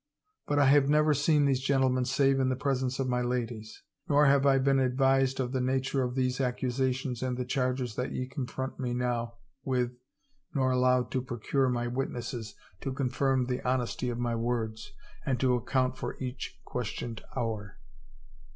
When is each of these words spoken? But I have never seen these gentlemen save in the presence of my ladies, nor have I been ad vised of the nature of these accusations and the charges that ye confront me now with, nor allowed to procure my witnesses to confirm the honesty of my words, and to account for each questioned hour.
But 0.47 0.57
I 0.57 0.65
have 0.65 0.89
never 0.89 1.13
seen 1.13 1.45
these 1.45 1.59
gentlemen 1.61 2.05
save 2.05 2.39
in 2.39 2.49
the 2.49 2.55
presence 2.55 2.97
of 2.97 3.07
my 3.07 3.21
ladies, 3.21 3.83
nor 4.09 4.25
have 4.25 4.47
I 4.47 4.57
been 4.57 4.79
ad 4.79 4.97
vised 4.97 5.39
of 5.39 5.51
the 5.51 5.61
nature 5.61 6.01
of 6.01 6.15
these 6.15 6.41
accusations 6.41 7.21
and 7.21 7.37
the 7.37 7.45
charges 7.45 7.93
that 7.97 8.11
ye 8.11 8.25
confront 8.27 8.79
me 8.79 8.95
now 8.95 9.35
with, 9.63 9.91
nor 10.55 10.71
allowed 10.71 11.11
to 11.11 11.21
procure 11.21 11.69
my 11.69 11.85
witnesses 11.85 12.55
to 12.79 12.91
confirm 12.93 13.45
the 13.45 13.61
honesty 13.61 14.09
of 14.09 14.17
my 14.17 14.33
words, 14.35 14.91
and 15.23 15.39
to 15.39 15.53
account 15.53 15.99
for 15.99 16.17
each 16.17 16.59
questioned 16.65 17.21
hour. 17.37 17.77